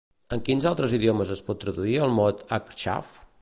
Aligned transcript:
En 0.35 0.39
quins 0.47 0.65
altres 0.69 0.95
idiomes 0.99 1.33
es 1.37 1.45
pot 1.51 1.61
traduir 1.65 1.95
el 2.07 2.17
mot 2.21 2.43
Acxaf? 2.59 3.13